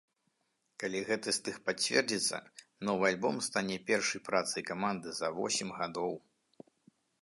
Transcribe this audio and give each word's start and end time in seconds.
Калі 0.83 1.01
гэты 1.09 1.29
слых 1.39 1.59
пацвердзіцца, 1.67 2.37
новы 2.91 3.03
альбом 3.13 3.35
стане 3.51 3.77
першай 3.93 4.27
працай 4.31 4.61
каманды 4.75 5.09
за 5.23 5.35
восем 5.41 5.69
гадоў. 5.81 6.23